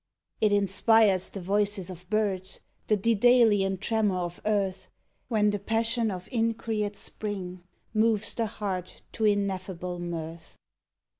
It 0.39 0.51
inspires 0.51 1.29
the 1.29 1.41
voices 1.41 1.91
of 1.91 2.09
birds, 2.09 2.59
The 2.87 2.97
daedalian 2.97 3.77
tremor 3.79 4.17
of 4.17 4.41
earth, 4.47 4.87
When 5.27 5.51
the 5.51 5.59
passion 5.59 6.09
of 6.09 6.27
increate 6.31 6.95
spring 6.95 7.61
Moves 7.93 8.33
the 8.33 8.47
heart 8.47 9.03
to 9.11 9.25
ineffable 9.25 9.99
mirth. 9.99 10.57